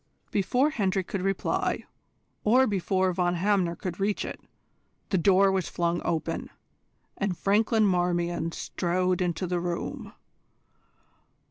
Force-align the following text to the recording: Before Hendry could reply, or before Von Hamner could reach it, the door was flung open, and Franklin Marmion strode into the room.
Before 0.31 0.71
Hendry 0.71 1.03
could 1.03 1.21
reply, 1.21 1.83
or 2.43 2.65
before 2.65 3.13
Von 3.13 3.35
Hamner 3.35 3.75
could 3.75 3.99
reach 3.99 4.25
it, 4.25 4.41
the 5.09 5.17
door 5.19 5.51
was 5.51 5.69
flung 5.69 6.01
open, 6.03 6.49
and 7.17 7.37
Franklin 7.37 7.85
Marmion 7.85 8.51
strode 8.51 9.21
into 9.21 9.45
the 9.45 9.59
room. 9.59 10.11